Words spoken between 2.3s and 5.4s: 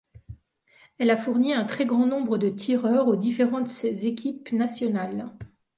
de tireurs aux différentes équipes nationales.